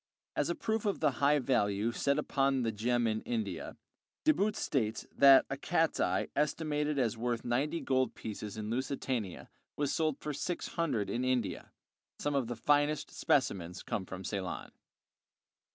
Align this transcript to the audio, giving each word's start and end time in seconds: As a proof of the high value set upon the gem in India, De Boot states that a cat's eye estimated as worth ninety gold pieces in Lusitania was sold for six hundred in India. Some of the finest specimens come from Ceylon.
As 0.35 0.49
a 0.49 0.55
proof 0.55 0.87
of 0.87 0.99
the 0.99 1.11
high 1.21 1.37
value 1.37 1.91
set 1.91 2.17
upon 2.17 2.63
the 2.63 2.71
gem 2.71 3.05
in 3.05 3.21
India, 3.21 3.77
De 4.25 4.33
Boot 4.33 4.55
states 4.55 5.05
that 5.15 5.45
a 5.47 5.55
cat's 5.57 5.99
eye 5.99 6.29
estimated 6.35 6.97
as 6.97 7.17
worth 7.19 7.45
ninety 7.45 7.79
gold 7.79 8.15
pieces 8.15 8.57
in 8.57 8.71
Lusitania 8.71 9.47
was 9.77 9.93
sold 9.93 10.17
for 10.17 10.33
six 10.33 10.69
hundred 10.69 11.07
in 11.11 11.23
India. 11.23 11.71
Some 12.17 12.33
of 12.33 12.47
the 12.47 12.55
finest 12.55 13.11
specimens 13.11 13.83
come 13.83 14.07
from 14.07 14.23
Ceylon. 14.23 14.71